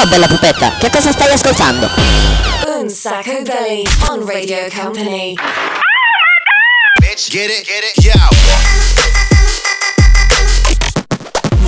Ciao 0.00 0.08
bella 0.08 0.28
pupetta, 0.28 0.76
che 0.78 0.88
cosa 0.88 1.12
stai 1.12 1.30
ascoltando? 1.30 1.86
Un 2.78 2.88
Sacco 2.88 3.42
Belly 3.42 3.86
on 4.08 4.24
Radio 4.26 4.66
Company. 4.74 5.34
Bitch, 6.98 7.28
get 7.28 7.50
it, 7.50 7.66
get 7.66 7.84
it, 7.84 8.02
yo. 8.02 8.14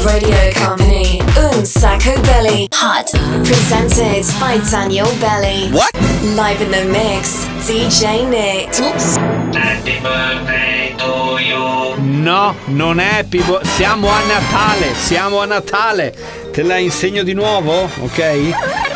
Radio 0.03 0.51
Company. 0.55 1.21
Un 1.37 1.67
Sacco 1.67 2.19
Belly. 2.21 2.69
Hot. 2.73 3.11
Presented 3.45 4.25
by 4.41 4.59
Daniel 4.71 5.13
Belly. 5.19 5.69
What? 5.71 5.93
Live 6.35 6.63
in 6.63 6.71
the 6.71 6.85
mix. 6.87 7.45
DJ 7.67 8.27
Nick. 8.27 8.71
Oops. 8.81 9.17
Happy 9.55 10.01
birthday 10.01 10.95
to 10.97 11.39
you. 11.39 11.97
No, 11.99 12.55
non 12.69 12.99
è 12.99 13.19
Happy 13.19 13.43
Bo- 13.43 13.61
Siamo 13.63 14.09
a 14.09 14.21
Natale, 14.27 14.95
siamo 14.95 15.41
a 15.41 15.45
Natale. 15.45 16.51
Te 16.53 16.63
la 16.63 16.77
insegno 16.77 17.23
di 17.23 17.33
nuovo, 17.33 17.89
ok? 18.01 18.19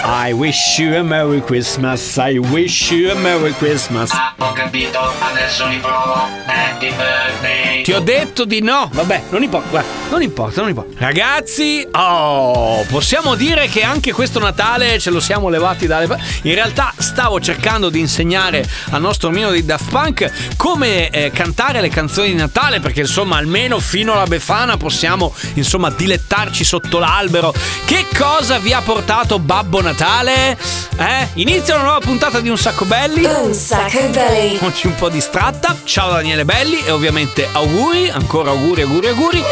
I 0.05 0.33
wish 0.33 0.79
you 0.79 0.95
a 0.95 1.03
Merry 1.03 1.41
Christmas, 1.43 2.17
I 2.17 2.37
wish 2.37 2.91
you 2.91 3.11
a 3.11 3.15
Merry 3.15 3.53
Christmas. 3.55 4.11
Ah, 4.13 4.35
ho 4.39 4.53
capito, 4.53 4.99
adesso 5.19 5.67
riprovo. 5.67 6.29
Happy 6.45 6.91
birthday. 6.91 7.83
Ti 7.83 7.93
ho 7.93 8.01
detto 8.01 8.45
di 8.45 8.61
no. 8.61 8.91
Vabbè, 8.93 9.23
non 9.31 9.43
importa, 9.43 9.69
guarda, 9.71 9.89
non 10.11 10.21
importa, 10.23 10.61
non 10.61 10.69
importa. 10.69 10.95
Ragazzi, 10.99 11.87
oh, 11.93 12.85
possiamo 12.89 13.35
dire 13.35 13.69
che 13.69 13.83
anche 13.83 14.13
questo 14.13 14.39
Natale 14.39 14.99
ce 14.99 15.11
lo 15.11 15.19
siamo 15.21 15.49
levati 15.49 15.87
dalle 15.87 16.07
pa- 16.07 16.19
In 16.43 16.55
realtà 16.55 16.93
stavo 16.99 17.41
cercando 17.41 17.89
di 17.89 18.01
insegnare 18.01 18.69
al 18.91 19.01
nostro 19.01 19.31
mio 19.31 19.51
di 19.51 19.65
Daft 19.65 19.91
Punk 19.91 20.31
come 20.57 21.09
eh, 21.11 21.31
cantare 21.33 21.81
le 21.81 21.89
canzoni 21.89 22.29
di 22.29 22.35
Natale 22.35 22.81
perché 22.81 23.01
insomma 23.01 23.37
almeno 23.39 23.79
fino 23.81 24.13
alla 24.13 24.27
Befana 24.27 24.77
possiamo 24.77 25.33
insomma 25.55 25.91
dilettarci 25.91 26.63
sotto 26.65 26.99
l'albero. 26.99 27.46
Che 27.53 28.07
cosa 28.17 28.59
vi 28.59 28.73
ha 28.73 28.81
portato 28.81 29.39
Babbo 29.39 29.81
Natale? 29.81 30.57
Eh? 30.99 31.29
Inizia 31.35 31.75
una 31.75 31.85
nuova 31.85 32.01
puntata 32.01 32.41
di 32.41 32.49
Un 32.49 32.59
Sacco 32.59 32.85
Belli. 32.85 33.25
Un 33.25 33.55
Sacco 33.55 34.09
Belly. 34.09 34.59
Oggi 34.61 34.87
un 34.87 34.95
po' 34.95 35.09
distratta. 35.09 35.77
Ciao 35.85 36.11
Daniele 36.11 36.45
Belli 36.45 36.83
e 36.85 36.91
ovviamente 36.91 37.49
auguri, 37.53 38.09
ancora 38.11 38.51
auguri, 38.51 38.83
auguri, 38.83 39.09
auguri. 39.09 39.45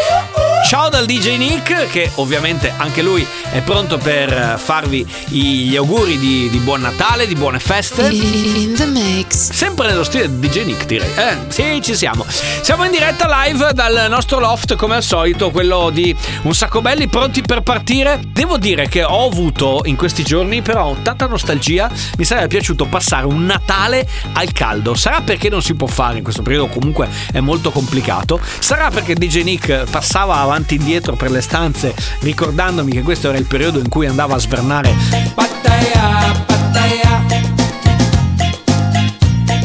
Ciao 0.66 0.88
dal 0.88 1.04
DJ 1.04 1.36
Nick 1.36 1.88
che 1.88 2.10
ovviamente 2.14 2.72
anche 2.78 3.02
lui 3.02 3.24
è 3.52 3.60
pronto 3.60 3.98
per 3.98 4.58
farvi 4.58 5.06
gli 5.26 5.76
auguri 5.76 6.18
di, 6.18 6.48
di 6.48 6.58
buon 6.58 6.80
Natale, 6.80 7.26
di 7.26 7.34
buone 7.34 7.58
feste. 7.58 8.08
In 8.08 8.74
the 8.74 8.86
mix. 8.86 9.52
Sempre 9.52 9.88
nello 9.88 10.04
stile 10.04 10.38
di 10.38 10.48
DJ 10.48 10.64
Nick 10.64 10.86
direi. 10.86 11.08
Eh, 11.16 11.36
sì, 11.48 11.80
ci 11.82 11.94
siamo. 11.94 12.24
Siamo 12.28 12.84
in 12.84 12.90
diretta 12.90 13.26
live 13.44 13.72
dal 13.74 14.06
nostro 14.08 14.38
loft 14.38 14.74
come 14.74 14.96
al 14.96 15.02
solito, 15.02 15.50
quello 15.50 15.90
di 15.90 16.16
Un 16.42 16.54
Sacco 16.54 16.80
Belli, 16.80 17.08
pronti 17.08 17.42
per 17.42 17.60
partire. 17.60 17.83
Devo 17.84 18.56
dire 18.56 18.88
che 18.88 19.04
ho 19.04 19.27
avuto 19.27 19.82
in 19.84 19.96
questi 19.96 20.22
giorni 20.24 20.62
però 20.62 20.96
tanta 21.02 21.27
nostalgia. 21.27 21.90
Mi 22.16 22.24
sarebbe 22.24 22.48
piaciuto 22.48 22.86
passare 22.86 23.27
un 23.27 23.44
Natale 23.44 24.08
al 24.32 24.52
caldo. 24.52 24.94
Sarà 24.94 25.20
perché 25.20 25.50
non 25.50 25.62
si 25.62 25.74
può 25.74 25.86
fare 25.86 26.16
in 26.18 26.24
questo 26.24 26.42
periodo, 26.42 26.68
comunque 26.68 27.08
è 27.30 27.40
molto 27.40 27.70
complicato. 27.70 28.40
Sarà 28.58 28.90
perché 28.90 29.14
DJ 29.14 29.42
Nick 29.42 29.90
passava 29.90 30.36
avanti 30.36 30.74
e 30.74 30.78
indietro 30.78 31.14
per 31.14 31.30
le 31.30 31.40
stanze 31.40 31.94
ricordandomi 32.20 32.90
che 32.90 33.02
questo 33.02 33.28
era 33.28 33.38
il 33.38 33.46
periodo 33.46 33.78
in 33.78 33.88
cui 33.88 34.06
andava 34.06 34.34
a 34.34 34.38
svernare 34.38 34.94
Pattaya, 35.34 36.44
Pattaya. 36.46 37.24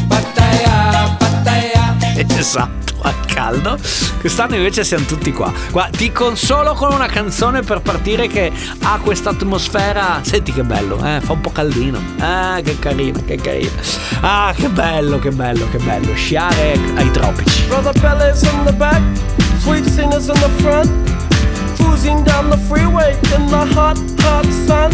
Pattaya, 0.08 1.16
Pattaya. 1.18 1.98
Esatto, 2.40 2.96
caldo. 3.40 3.78
Quest'anno 4.20 4.56
invece 4.56 4.84
siamo 4.84 5.06
tutti 5.06 5.32
qua. 5.32 5.52
Qua 5.72 5.88
ti 5.90 6.12
consolo 6.12 6.74
con 6.74 6.92
una 6.92 7.06
canzone 7.06 7.62
per 7.62 7.80
partire 7.80 8.28
che 8.28 8.52
ha 8.82 9.00
questa 9.02 9.30
atmosfera. 9.30 10.20
Senti 10.24 10.52
che 10.52 10.64
bello, 10.64 11.02
eh? 11.06 11.22
Fa 11.22 11.32
un 11.32 11.40
po' 11.40 11.52
caldino. 11.52 12.00
Ah, 12.20 12.60
che 12.62 12.78
carino, 12.78 13.22
che 13.26 13.38
carino. 13.38 13.72
Ah, 14.20 14.54
che 14.54 14.68
bello, 14.68 15.20
che 15.20 15.30
bello, 15.32 15.70
che 15.72 15.78
bello. 15.78 16.14
Sciare 16.16 16.78
ai 16.96 17.10
tropici. 17.12 17.64
Brother 17.68 17.98
Bellas 18.02 18.42
in 18.42 18.66
the 18.66 18.74
back, 18.74 19.02
sweet 19.60 19.86
singers 19.86 20.28
in 20.28 20.34
the 20.34 20.50
front. 20.58 20.90
Cruising 21.78 22.22
down 22.26 22.50
the 22.50 22.58
freeway 22.68 23.14
in 23.36 23.46
the 23.48 23.66
hot, 23.74 23.98
hot 24.20 24.46
sun. 24.68 24.92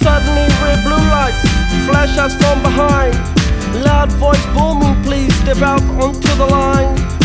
Suddenly 0.00 0.48
red 0.64 0.82
blue 0.82 1.04
lights, 1.10 1.42
flash 1.86 2.16
us 2.16 2.34
from 2.36 2.62
behind. 2.62 3.14
Loud 3.84 4.10
voice 4.12 4.46
booming, 4.54 4.96
please 5.02 5.34
step 5.42 5.60
out 5.60 5.82
onto 6.00 6.34
the 6.36 6.46
line. 6.46 7.15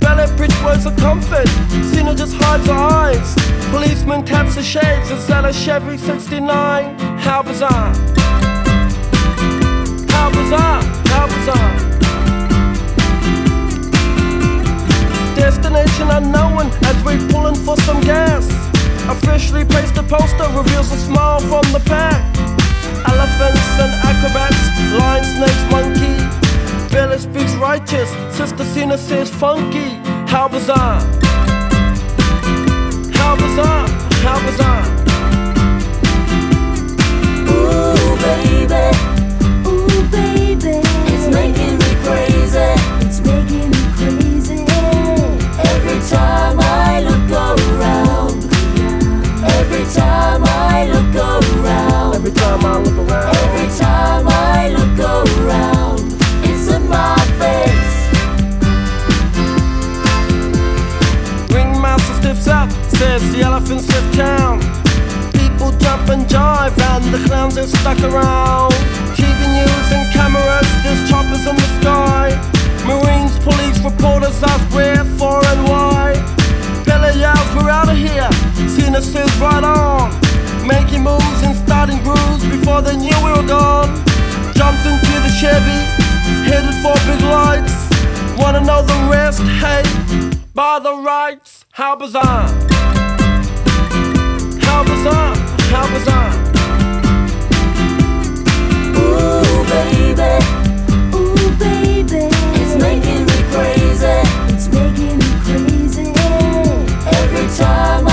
Ballet 0.00 0.34
bridge 0.36 0.54
words 0.62 0.86
of 0.86 0.96
comfort, 0.96 1.48
Cena 1.92 2.14
just 2.14 2.34
hides 2.36 2.66
her 2.66 2.72
eyes. 2.72 3.34
Policeman 3.70 4.24
taps 4.24 4.54
the 4.54 4.62
shades, 4.62 5.10
is 5.10 5.26
that 5.26 5.44
a 5.44 5.52
Chevy 5.52 5.98
69? 5.98 6.98
How 7.18 7.42
bizarre! 7.42 7.92
How 10.08 10.30
bizarre! 10.30 10.82
How 11.12 11.26
bizarre! 11.26 11.88
Destination 15.36 16.08
unknown 16.10 16.66
as 16.84 16.96
we're 17.04 17.28
pulling 17.28 17.54
for 17.54 17.76
some 17.78 18.00
gas. 18.02 18.48
Officially 19.08 19.64
placed 19.64 19.96
a 19.96 20.02
poster 20.02 20.48
reveals 20.56 20.92
a 20.92 20.98
smile 20.98 21.40
from 21.40 21.64
the 21.72 21.80
pack. 21.86 22.22
Elephants 23.06 23.78
and 23.80 23.92
acrobats, 24.04 24.60
lion, 24.98 25.24
snakes, 25.24 25.70
monkey. 25.70 25.87
Righteous, 27.68 28.08
Sister 28.34 28.64
Cena 28.64 28.96
says 28.96 29.28
funky. 29.28 29.90
How 30.26 30.48
bizarre! 30.48 31.00
How 33.12 33.36
bizarre! 33.36 33.88
How 34.24 34.38
bizarre! 34.46 34.86
Ooh, 37.50 38.16
baby. 38.22 39.07
The 67.10 67.18
clowns 67.26 67.56
are 67.56 67.66
stuck 67.66 67.98
around. 68.00 68.72
TV 69.16 69.40
news 69.56 69.88
and 69.92 70.04
cameras, 70.12 70.68
there's 70.82 71.08
choppers 71.08 71.46
in 71.46 71.56
the 71.56 71.68
sky. 71.80 72.36
Marines, 72.84 73.38
police, 73.40 73.78
reporters 73.80 74.42
ask 74.42 74.74
where, 74.74 75.04
for, 75.16 75.44
and 75.46 75.64
why. 75.68 76.12
Billy 76.84 77.18
yells, 77.18 77.48
we're 77.56 77.70
out 77.70 77.88
of 77.88 77.96
here. 77.96 78.28
Cena 78.68 79.00
says, 79.00 79.30
right 79.40 79.64
on. 79.64 80.10
Making 80.66 81.04
moves 81.04 81.42
and 81.42 81.56
starting 81.56 82.02
grooves 82.02 82.44
before 82.44 82.82
they 82.82 82.96
knew 82.96 83.16
we 83.24 83.30
were 83.32 83.46
gone. 83.46 83.88
Jumped 84.52 84.84
into 84.84 85.14
the 85.24 85.32
Chevy, 85.40 85.80
headed 86.44 86.76
for 86.82 86.94
big 87.08 87.22
lights. 87.24 87.88
Wanna 88.38 88.60
know 88.60 88.82
the 88.82 89.08
rest? 89.10 89.40
Hey, 89.42 89.82
by 90.52 90.78
the 90.78 90.94
rights, 90.94 91.64
how 91.70 91.96
bizarre! 91.96 92.48
How 94.60 94.84
bizarre! 94.84 95.36
How 95.70 95.86
bizarre! 95.92 96.47
Time 107.58 108.07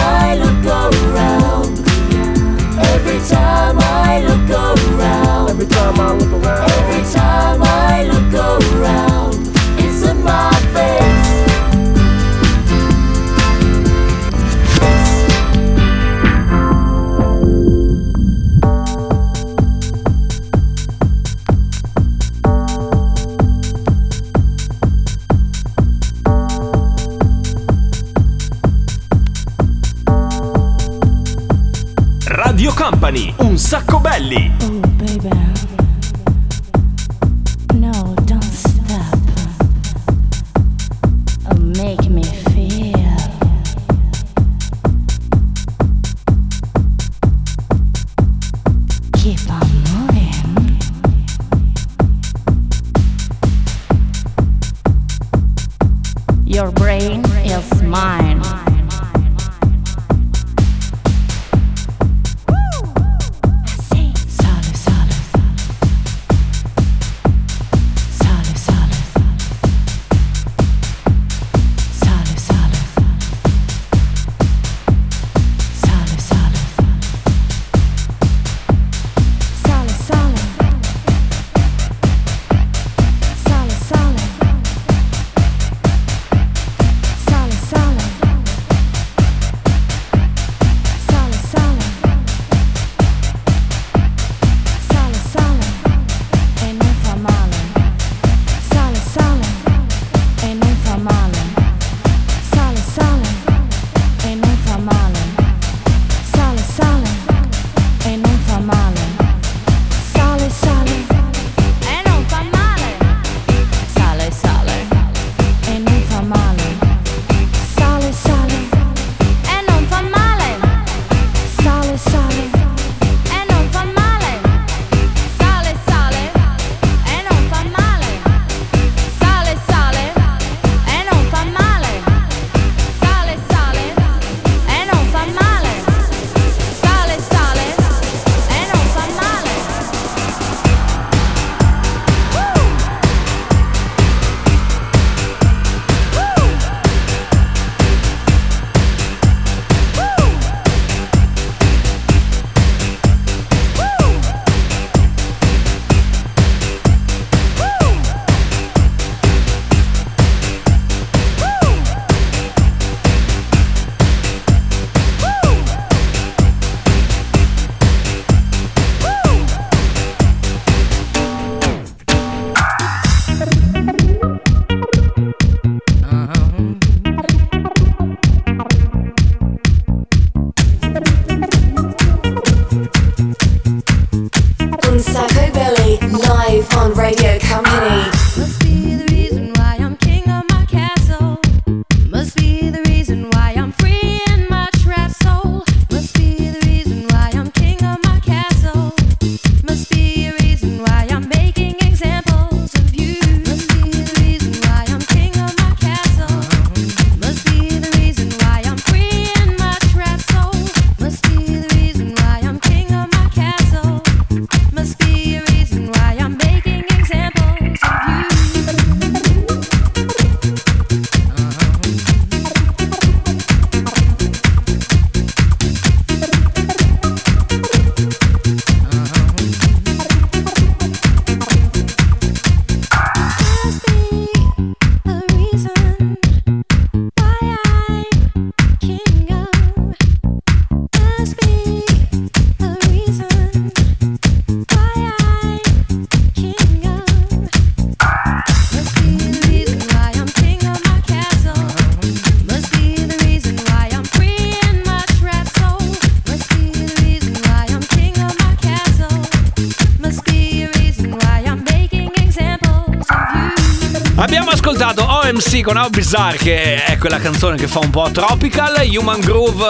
ascoltato 264.68 265.06
OMC 265.08 265.62
con 265.62 265.78
How 265.78 265.90
Bizarre, 265.90 266.38
che 266.38 266.84
è 266.84 266.98
quella 266.98 267.20
canzone 267.20 267.56
che 267.56 267.68
fa 267.68 267.78
un 267.78 267.92
po' 267.92 268.10
tropical, 268.12 268.84
Human 268.98 269.20
Groove, 269.20 269.68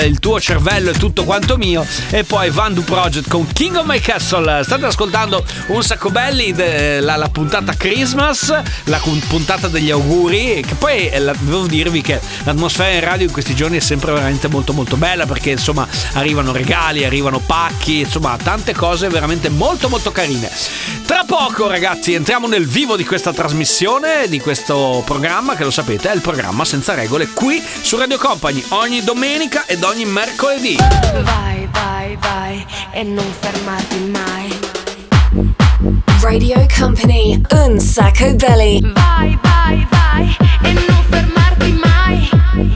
eh, 0.00 0.06
il 0.06 0.18
tuo 0.20 0.40
cervello 0.40 0.88
è 0.88 0.94
tutto 0.94 1.24
quanto 1.24 1.58
mio, 1.58 1.84
e 2.08 2.24
poi 2.24 2.48
Vandu 2.48 2.82
Project 2.82 3.28
con 3.28 3.46
King 3.52 3.76
of 3.76 3.84
My 3.84 4.00
Castle. 4.00 4.64
State 4.64 4.86
ascoltando 4.86 5.44
un 5.66 5.82
sacco 5.82 6.08
belli, 6.08 6.54
la, 6.56 7.16
la 7.16 7.28
puntata 7.28 7.74
Christmas, 7.74 8.58
la 8.84 8.98
puntata 9.28 9.68
degli 9.68 9.90
auguri, 9.90 10.64
che 10.66 10.74
poi 10.76 11.10
eh, 11.10 11.18
la- 11.18 11.34
devo 11.38 11.66
dirvi 11.66 12.00
che 12.00 12.18
l'atmosfera 12.44 12.94
in 12.94 13.00
radio 13.00 13.26
in 13.26 13.32
questi 13.32 13.54
giorni 13.54 13.76
è 13.76 13.80
sempre 13.80 14.12
veramente 14.12 14.48
molto 14.48 14.72
molto 14.72 14.96
bella, 14.96 15.26
perché 15.26 15.50
insomma 15.50 15.86
arrivano 16.14 16.52
regali, 16.52 17.04
arrivano 17.04 17.38
pacchi, 17.38 18.00
insomma 18.00 18.34
tante 18.42 18.72
cose 18.72 19.08
veramente 19.08 19.50
molto 19.50 19.90
molto 19.90 20.10
carine. 20.10 20.50
Tra 21.04 21.24
poco 21.26 21.68
ragazzi 21.68 22.12
entriamo 22.12 22.46
nel 22.46 22.66
vivo 22.66 22.96
di 22.96 23.04
questa 23.04 23.32
trasmissione, 23.32 24.26
di 24.28 24.37
questo 24.40 25.02
programma 25.04 25.54
che 25.54 25.64
lo 25.64 25.70
sapete 25.70 26.10
è 26.10 26.14
il 26.14 26.20
programma 26.20 26.64
senza 26.64 26.94
regole 26.94 27.28
qui 27.28 27.62
su 27.80 27.96
Radio 27.96 28.18
Company 28.18 28.62
ogni 28.70 29.02
domenica 29.02 29.64
ed 29.66 29.82
ogni 29.82 30.04
mercoledì. 30.04 30.76
Vai, 30.76 31.68
vai, 31.72 32.16
vai 32.20 32.66
e 32.92 33.02
non 33.02 33.24
fermarti 33.40 33.98
mai. 34.10 34.58
Radio 36.20 36.66
Company, 36.76 37.40
Unsacco 37.50 38.34
Belly. 38.34 38.80
Vai, 38.92 39.38
vai, 39.42 39.86
vai 39.90 40.36
e 40.62 40.72
non 40.72 41.04
fermarti 41.08 41.72
mai. 41.72 42.28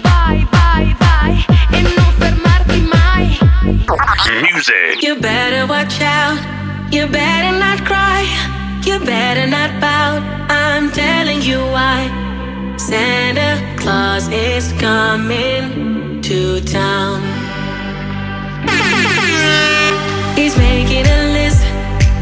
Vai, 0.02 0.46
vai, 0.50 0.96
vai 0.98 1.46
e 1.72 1.80
non 1.80 2.12
fermarti 2.18 2.88
mai. 2.92 3.38
Music. 4.50 5.02
You 5.02 5.16
better 5.18 5.66
watch 5.66 6.00
out. 6.00 6.38
You 6.90 7.06
better 7.06 7.52
not 7.58 7.84
cry. 7.84 8.26
You 8.84 8.98
better 8.98 9.46
not 9.46 9.70
pout. 9.80 10.22
You 11.42 11.58
why. 11.58 12.06
Santa 12.76 13.58
Claus 13.76 14.28
is 14.28 14.70
coming 14.74 16.22
to 16.22 16.60
town. 16.60 17.20
He's 20.36 20.56
making 20.56 21.04
a 21.04 21.20
list 21.34 21.64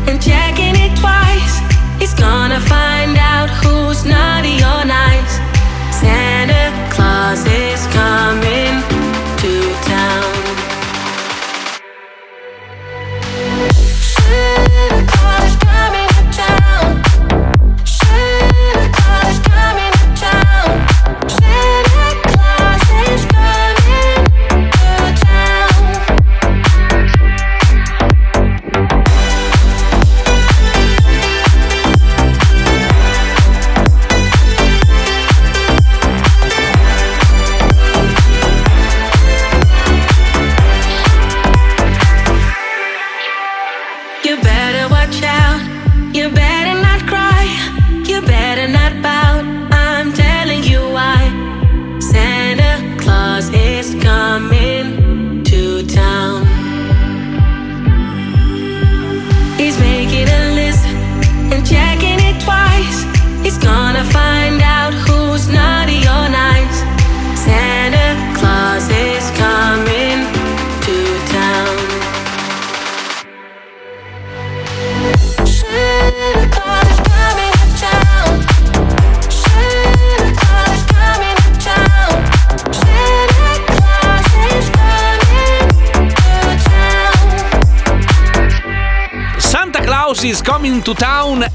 and 0.08 0.22
checking 0.22 0.74
it 0.74 0.96
twice. 0.98 1.60
He's 2.00 2.14
gonna 2.14 2.60
find 2.60 3.18
out 3.18 3.50
who's 3.50 4.06
naughty 4.06 4.56
or 4.72 4.86
nice. 4.86 5.34
Santa 6.00 6.72
Claus 6.90 7.44
is 7.44 7.86
coming 7.88 8.80
to 9.42 9.52
town. 9.84 9.89
to 90.94 91.00
Town 91.00 91.49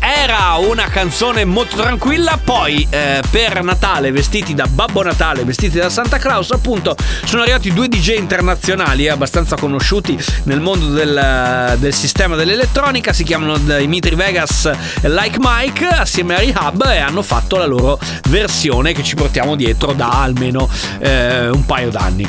canzone 1.06 1.46
molto 1.46 1.76
tranquilla, 1.76 2.40
poi 2.44 2.88
eh, 2.90 3.22
per 3.30 3.62
Natale 3.62 4.12
vestiti 4.12 4.56
da 4.56 4.66
Babbo 4.66 5.04
Natale, 5.04 5.44
vestiti 5.44 5.78
da 5.78 5.88
Santa 5.88 6.18
Claus, 6.18 6.50
appunto 6.50 6.96
sono 7.26 7.44
arrivati 7.44 7.72
due 7.72 7.88
DJ 7.88 8.18
internazionali 8.18 9.06
eh, 9.06 9.10
abbastanza 9.10 9.56
conosciuti 9.56 10.18
nel 10.46 10.62
mondo 10.62 10.88
del, 10.88 11.76
del 11.78 11.94
sistema 11.94 12.36
dell'elettronica, 12.36 13.14
si 13.14 13.24
chiamano 13.24 13.56
Dimitri 13.60 14.16
Vegas 14.16 14.66
e 14.66 15.08
Like 15.08 15.38
Mike 15.40 15.86
assieme 15.86 16.38
a 16.38 16.40
Rehab 16.40 16.84
e 16.88 16.98
hanno 16.98 17.22
fatto 17.22 17.58
la 17.58 17.68
loro 17.68 18.00
versione 18.30 18.94
che 18.94 19.04
ci 19.04 19.14
portiamo 19.14 19.56
dietro 19.56 19.94
da 19.94 20.24
almeno 20.24 20.68
eh, 20.98 21.50
un 21.50 21.68
paio 21.68 21.92
d'anni. 21.92 22.28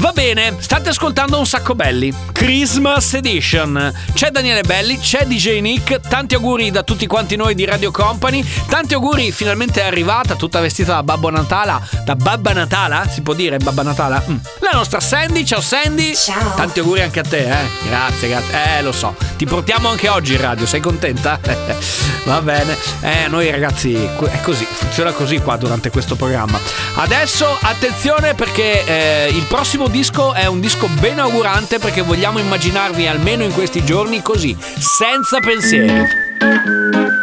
Va 0.00 0.12
bene, 0.12 0.56
state 0.60 0.88
ascoltando 0.88 1.38
un 1.38 1.44
sacco 1.44 1.74
belli. 1.74 2.10
Christmas 2.32 3.12
Edition. 3.12 3.92
C'è 4.14 4.30
Daniele 4.30 4.62
Belli, 4.62 4.98
c'è 4.98 5.26
DJ 5.26 5.60
Nick. 5.60 6.00
Tanti 6.00 6.34
auguri 6.34 6.70
da 6.70 6.82
tutti 6.82 7.06
quanti 7.06 7.36
noi 7.36 7.54
di 7.54 7.66
Radio 7.66 7.90
Company. 8.10 8.44
Tanti 8.68 8.94
auguri, 8.94 9.30
finalmente 9.30 9.82
è 9.82 9.86
arrivata, 9.86 10.34
tutta 10.34 10.58
vestita 10.58 10.94
da 10.94 11.02
Babbo 11.04 11.30
Natala. 11.30 11.80
Da 12.04 12.16
Babba 12.16 12.52
Natala? 12.52 13.06
Si 13.08 13.20
può 13.20 13.34
dire 13.34 13.58
Babba 13.58 13.82
Natala? 13.82 14.20
Mm. 14.28 14.36
La 14.58 14.70
nostra 14.72 14.98
Sandy, 14.98 15.44
ciao 15.44 15.60
Sandy. 15.60 16.12
Ciao. 16.14 16.54
Tanti 16.56 16.80
auguri 16.80 17.02
anche 17.02 17.20
a 17.20 17.22
te, 17.22 17.48
eh. 17.48 17.64
Grazie, 17.86 18.28
grazie. 18.28 18.78
Eh, 18.78 18.82
lo 18.82 18.90
so. 18.90 19.14
Ti 19.36 19.46
portiamo 19.46 19.88
anche 19.88 20.08
oggi 20.08 20.32
in 20.32 20.40
radio, 20.40 20.66
sei 20.66 20.80
contenta? 20.80 21.38
Va 22.24 22.42
bene. 22.42 22.76
Eh, 23.00 23.28
noi 23.28 23.48
ragazzi, 23.48 23.94
è 23.94 24.40
così, 24.42 24.64
funziona 24.64 25.12
così 25.12 25.38
qua 25.38 25.56
durante 25.56 25.90
questo 25.90 26.16
programma. 26.16 26.58
Adesso 26.96 27.58
attenzione 27.62 28.34
perché 28.34 28.84
eh, 28.84 29.28
il 29.32 29.44
prossimo 29.44 29.86
disco 29.86 30.34
è 30.34 30.46
un 30.46 30.58
disco 30.58 30.88
ben 30.98 31.20
augurante 31.20 31.78
perché 31.78 32.02
vogliamo 32.02 32.40
immaginarvi 32.40 33.06
almeno 33.06 33.44
in 33.44 33.52
questi 33.52 33.84
giorni 33.84 34.20
così, 34.20 34.56
senza 34.78 35.38
pensieri. 35.38 37.18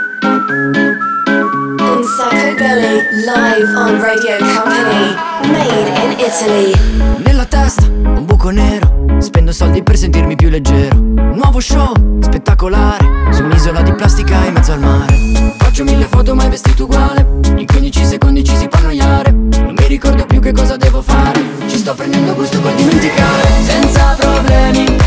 Belly 2.07 3.03
live 3.25 3.75
on 3.75 3.99
Radio 3.99 4.37
Company. 4.39 5.13
Made 5.51 5.89
in 6.01 6.11
Italy. 6.17 6.73
Nella 7.17 7.43
testa 7.43 7.83
un 7.83 8.23
buco 8.23 8.49
nero 8.49 9.17
Spendo 9.19 9.51
soldi 9.51 9.83
per 9.83 9.97
sentirmi 9.97 10.35
più 10.35 10.47
leggero. 10.47 10.95
Nuovo 10.95 11.59
show, 11.59 11.91
spettacolare 12.21 13.05
Su 13.31 13.43
un'isola 13.43 13.81
di 13.81 13.93
plastica 13.93 14.45
in 14.45 14.53
mezzo 14.53 14.71
al 14.71 14.79
mare. 14.79 15.15
Faccio 15.57 15.83
mille 15.83 16.05
foto 16.05 16.33
mai 16.33 16.47
vestito 16.47 16.85
uguale. 16.85 17.27
In 17.57 17.65
15 17.65 18.05
secondi 18.05 18.41
ci 18.41 18.55
si 18.55 18.69
può 18.69 18.79
annoiare. 18.79 19.31
Non 19.31 19.75
mi 19.77 19.87
ricordo 19.87 20.25
più 20.25 20.39
che 20.39 20.53
cosa 20.53 20.77
devo 20.77 21.01
fare. 21.01 21.41
Ci 21.67 21.77
sto 21.77 21.93
prendendo 21.93 22.33
gusto 22.35 22.61
col 22.61 22.73
dimenticare. 22.75 23.47
Senza 23.65 24.15
problemi 24.17 25.06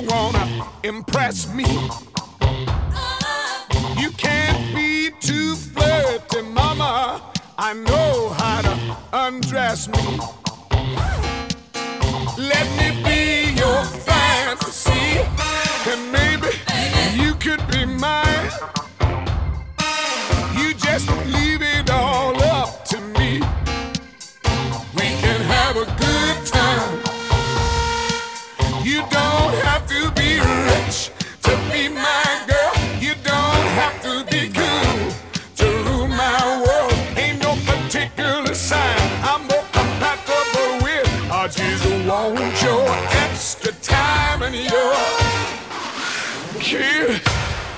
You 0.00 0.08
wanna 0.08 0.66
impress 0.84 1.52
me. 1.52 1.64
You 3.96 4.10
can't 4.12 4.74
be 4.74 5.10
too 5.20 5.54
flirty, 5.54 6.42
mama. 6.42 7.22
I 7.58 7.74
know 7.74 8.30
how 8.38 8.62
to 8.62 8.96
undress 9.12 9.88
me. 9.88 10.18
Let 12.36 12.66
me 12.78 12.88
be 13.02 13.52
your 13.58 13.84
fantasy, 13.84 15.20
and 15.90 16.12
maybe 16.12 16.50
you 17.20 17.34
could 17.34 17.62
be 17.68 17.84
mine. 17.84 18.50
You 20.56 20.74
just 20.74 21.08
leave 21.26 21.62
it 21.62 21.90
all 21.90 22.17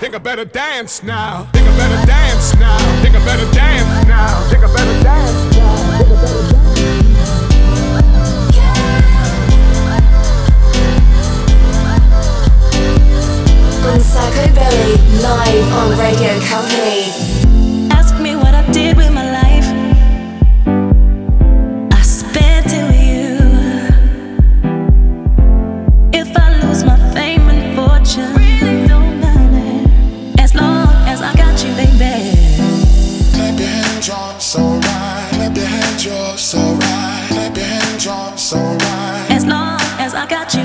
Think 0.00 0.14
I 0.14 0.18
better 0.18 0.46
dance 0.46 1.02
now. 1.02 1.44
Think 1.52 1.68
I 1.68 1.76
better 1.76 2.06
dance 2.06 2.54
now. 2.54 2.78
Think 3.02 3.14
I 3.14 3.22
better 3.22 3.44
dance 3.52 4.08
now. 4.08 4.48
Think 4.48 4.64
I 4.64 4.72
better 4.74 5.02
dance 5.02 5.56
now. 5.58 5.76
I. 6.00 6.40
On 13.92 14.00
Sacco 14.00 14.54
Belly, 14.54 14.96
live 15.20 15.72
on 15.74 15.98
Radio 15.98 16.40
Company. 16.48 17.29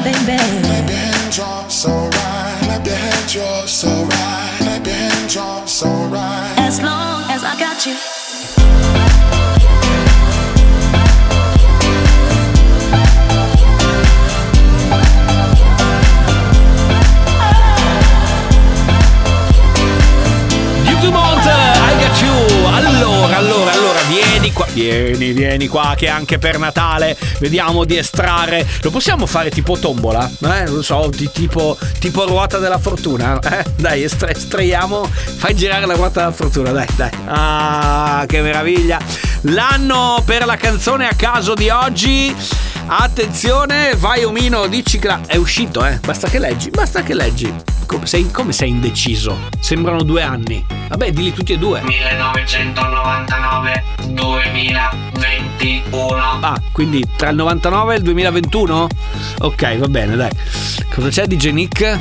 Baby. 0.05 0.37
Your 0.67 0.85
hands, 0.85 1.73
so 1.73 1.89
right. 1.89 2.81
Your 2.85 2.95
hands, 2.95 3.71
so 3.71 3.89
right. 3.89 4.59
Your 4.61 4.93
hands, 4.93 5.71
so 5.71 5.87
right. 6.13 6.53
As 6.57 6.79
long 6.81 7.23
as 7.31 7.43
I 7.43 7.59
got 7.59 7.85
you. 7.85 8.14
Vieni 24.81 25.31
vieni 25.31 25.67
qua, 25.67 25.93
che 25.95 26.07
anche 26.09 26.37
per 26.37 26.57
Natale 26.57 27.17
vediamo 27.39 27.85
di 27.85 27.97
estrarre. 27.97 28.67
Lo 28.81 28.91
possiamo 28.91 29.25
fare 29.25 29.49
tipo 29.49 29.77
tombola? 29.77 30.29
Eh, 30.29 30.63
non 30.65 30.83
so, 30.83 31.09
di 31.15 31.29
tipo, 31.31 31.77
tipo 31.99 32.25
ruota 32.25 32.57
della 32.57 32.77
fortuna. 32.79 33.39
Eh? 33.39 33.65
Dai, 33.75 34.03
estra- 34.03 34.29
estraiamo. 34.29 35.05
Fai 35.05 35.55
girare 35.55 35.85
la 35.85 35.95
ruota 35.95 36.21
della 36.21 36.31
fortuna, 36.31 36.71
dai, 36.71 36.87
dai. 36.95 37.11
Ah, 37.25 38.25
che 38.27 38.41
meraviglia. 38.41 38.99
L'anno 39.41 40.21
per 40.25 40.45
la 40.45 40.55
canzone 40.57 41.07
a 41.07 41.13
caso 41.15 41.53
di 41.53 41.69
oggi. 41.69 42.35
Attenzione, 42.87 43.95
vai 43.97 44.23
Omino, 44.23 44.67
dici 44.67 44.99
che 44.99 45.07
la- 45.07 45.19
è 45.25 45.35
uscito, 45.37 45.83
eh. 45.85 45.97
Basta 46.05 46.27
che 46.29 46.37
leggi, 46.39 46.69
basta 46.69 47.01
che 47.01 47.13
leggi. 47.15 47.51
Come 47.87 48.05
sei, 48.05 48.29
come 48.31 48.51
sei 48.53 48.69
indeciso? 48.69 49.49
Sembrano 49.59 50.03
due 50.03 50.21
anni. 50.21 50.63
Vabbè, 50.89 51.11
dilli 51.11 51.33
tutti 51.33 51.53
e 51.53 51.57
due. 51.57 51.81
1999 51.81 53.83
2021 54.07 56.37
Ah, 56.41 56.61
quindi 56.71 57.03
tra 57.15 57.29
il 57.29 57.35
99 57.37 57.93
e 57.93 57.97
il 57.97 58.03
2021? 58.03 58.87
Ok, 59.39 59.77
va 59.77 59.87
bene, 59.87 60.15
dai. 60.15 60.29
Cosa 60.93 61.09
c'è 61.09 61.25
DJ 61.25 61.49
Nick? 61.51 61.97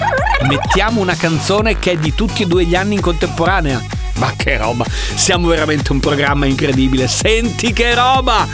Mettiamo 0.47 1.01
una 1.01 1.17
canzone 1.17 1.79
che 1.79 1.93
è 1.93 1.97
di 1.97 2.15
tutti 2.15 2.43
e 2.43 2.47
due 2.47 2.65
gli 2.67 2.75
anni 2.75 2.97
in 2.97 3.01
contemporanea. 3.01 3.81
Ma 4.17 4.33
che 4.37 4.57
roba! 4.57 4.85
Siamo 5.15 5.49
veramente 5.49 5.93
un 5.93 6.01
programma 6.01 6.47
incredibile. 6.47 7.09
Senti 7.09 7.73
che 7.73 7.95
roba! 7.95 8.47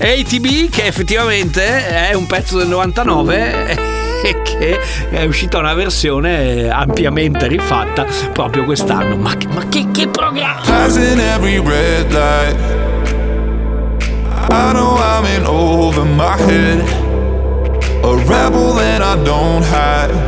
ATB 0.00 0.68
che 0.70 0.84
effettivamente 0.86 2.08
è 2.10 2.14
un 2.14 2.26
pezzo 2.26 2.56
del 2.58 2.68
99 2.68 3.76
e 4.22 4.42
che 4.42 4.78
è 5.10 5.24
uscita 5.24 5.58
una 5.58 5.74
versione 5.74 6.68
ampiamente 6.68 7.46
rifatta 7.48 8.06
proprio 8.32 8.64
quest'anno. 8.64 9.16
Ma, 9.16 9.36
che- 9.36 9.48
ma 9.48 9.66
che, 9.68 9.86
che 9.90 10.08
programma! 10.08 10.60
Passing 10.64 11.18
every 11.18 11.58
red 11.58 12.12
light. 12.12 12.56
I 14.50 14.72
know 14.72 14.96
I'm 14.96 15.24
in 15.26 15.44
over 15.46 16.04
my 16.04 16.36
head. 16.38 16.80
A 18.02 18.16
rebel 18.24 18.78
and 18.78 19.02
I 19.02 19.22
don't 19.24 19.64
hide. 19.64 20.27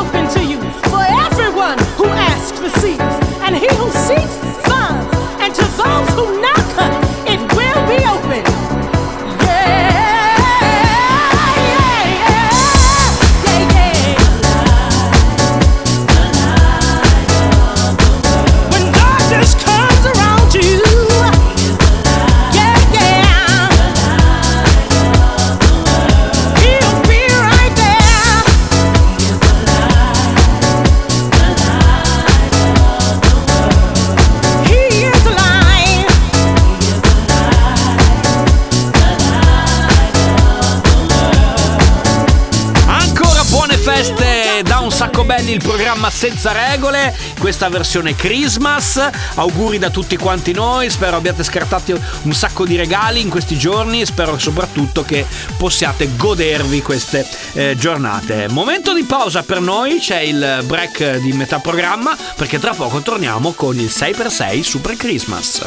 belli 45.41 45.53
il 45.53 45.63
programma 45.63 46.09
senza 46.11 46.51
regole, 46.51 47.15
questa 47.39 47.67
versione 47.69 48.15
Christmas. 48.15 49.09
Auguri 49.35 49.79
da 49.79 49.89
tutti 49.89 50.15
quanti 50.15 50.51
noi, 50.51 50.89
spero 50.89 51.17
abbiate 51.17 51.43
scartato 51.43 51.99
un 52.23 52.33
sacco 52.33 52.65
di 52.65 52.75
regali 52.75 53.21
in 53.21 53.29
questi 53.29 53.57
giorni 53.57 54.01
e 54.01 54.05
spero 54.05 54.37
soprattutto 54.37 55.03
che 55.03 55.25
possiate 55.57 56.09
godervi 56.15 56.81
queste 56.81 57.27
eh, 57.53 57.75
giornate. 57.75 58.47
Momento 58.49 58.93
di 58.93 59.03
pausa 59.03 59.41
per 59.41 59.61
noi, 59.61 59.99
c'è 59.99 60.19
il 60.19 60.63
break 60.65 61.17
di 61.17 61.31
metà 61.33 61.59
programma 61.59 62.15
perché 62.35 62.59
tra 62.59 62.73
poco 62.73 63.01
torniamo 63.01 63.53
con 63.53 63.75
il 63.79 63.91
6x6 63.91 64.61
Super 64.61 64.95
Christmas. 64.95 65.61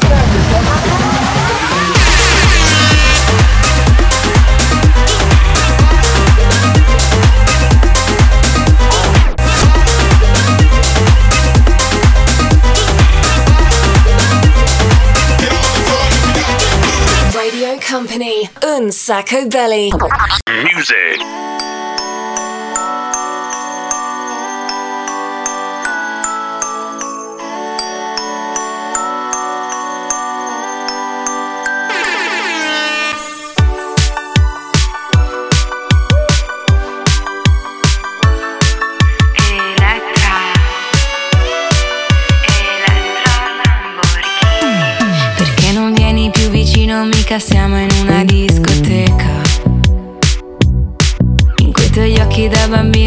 Radio 18.15 18.49
Company, 18.49 18.49
Unsacco 18.63 19.47
Belly. 19.47 19.91
Music. 20.47 21.54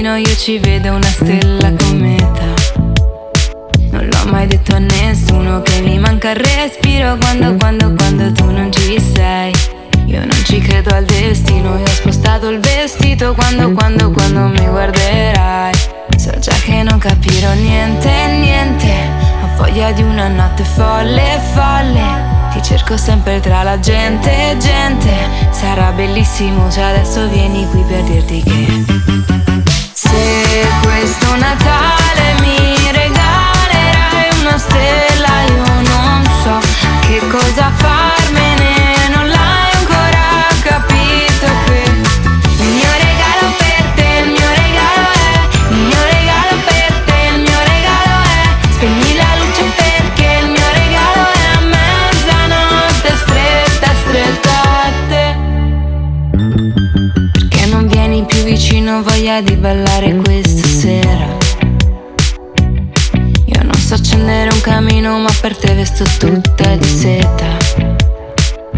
Bambino 0.08 0.16
io 0.16 0.36
ci 0.36 0.58
vedo 0.58 0.94
una 0.94 1.06
stella 1.06 1.72
cometa. 1.72 2.46
Non 3.90 4.08
l'ho 4.08 4.30
mai 4.30 4.46
detto 4.46 4.74
a 4.74 4.78
nessuno 4.78 5.60
che 5.62 5.80
mi 5.80 5.98
manca 5.98 6.30
il 6.30 6.36
respiro 6.36 7.16
quando, 7.16 7.54
quando, 7.56 7.92
quando 7.94 8.32
tu 8.32 8.50
non 8.50 8.72
ci 8.72 8.98
sei. 9.00 9.52
Io 10.06 10.20
non 10.20 10.44
ci 10.44 10.60
credo 10.60 10.94
al 10.94 11.04
destino, 11.04 11.76
io 11.76 11.84
ho 11.84 11.88
spostato 11.88 12.48
il 12.48 12.60
vestito 12.60 13.34
quando, 13.34 13.72
quando, 13.72 14.10
quando 14.10 14.46
mi 14.46 14.66
guarderai. 14.66 15.74
So 16.16 16.32
già 16.38 16.54
che 16.64 16.82
non 16.82 16.98
capirò 16.98 17.52
niente, 17.52 18.08
niente. 18.08 18.92
Ho 19.42 19.56
voglia 19.56 19.92
di 19.92 20.02
una 20.02 20.28
notte 20.28 20.64
folle, 20.64 21.38
folle. 21.52 22.36
Ti 22.52 22.62
cerco 22.62 22.96
sempre 22.96 23.40
tra 23.40 23.62
la 23.62 23.78
gente, 23.78 24.56
gente. 24.58 25.12
Sarà 25.50 25.92
bellissimo, 25.92 26.70
cioè 26.70 26.84
adesso 26.84 27.28
vieni 27.28 27.68
qui 27.68 27.82
per 27.82 28.02
dirti 28.04 28.42
che. 28.42 29.27
Questo 30.60 31.36
Natale 31.36 32.34
mi 32.40 32.74
regalerai 32.90 34.28
una 34.40 34.58
stella, 34.58 35.42
io 35.46 35.64
non 35.88 36.24
so 36.42 36.58
che 37.06 37.20
cosa 37.28 37.70
farmene, 37.76 39.08
non 39.14 39.28
l'hai 39.28 39.70
ancora 39.78 40.48
capito 40.60 41.46
che 41.64 41.82
il 41.84 42.70
mio 42.74 42.90
regalo 42.90 43.54
per 43.56 43.84
te, 43.94 44.08
il 44.24 44.30
mio 44.30 44.48
regalo 44.50 45.06
è, 45.14 45.46
il 45.70 45.78
mio 45.78 46.02
regalo 46.10 46.54
per 46.66 46.92
te, 47.06 47.18
il 47.34 47.40
mio 47.40 47.60
regalo 47.72 48.16
è, 48.26 48.72
spegni 48.72 49.14
la 49.14 49.32
luce 49.38 49.64
perché 49.76 50.28
il 50.42 50.48
mio 50.50 50.68
regalo 50.72 51.22
è 51.30 51.46
a 51.54 51.60
mezzanotte 51.70 53.10
stretta, 53.22 53.88
stretta 54.02 54.54
a 54.82 54.90
te. 55.08 55.26
Perché 57.32 57.66
non 57.66 57.86
vieni 57.86 58.24
più 58.24 58.42
vicino, 58.42 59.02
voglia 59.04 59.40
di 59.40 59.54
ballare 59.54 59.87
camino, 64.78 65.18
ma 65.18 65.30
per 65.40 65.56
te 65.56 65.74
vesto 65.74 66.04
tutta 66.18 66.76
di 66.76 66.86
seta. 66.86 67.56